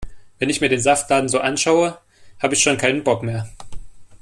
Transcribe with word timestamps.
Wenn 0.39 0.49
ich 0.49 0.61
mir 0.61 0.69
den 0.69 0.79
Saftladen 0.79 1.29
so 1.29 1.37
anschaue, 1.41 1.99
hab' 2.39 2.51
ich 2.53 2.63
schon 2.63 2.77
keinen 2.79 3.03
Bock 3.03 3.21
mehr. 3.21 3.47